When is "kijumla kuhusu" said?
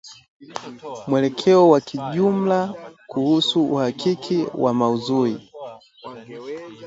1.81-3.65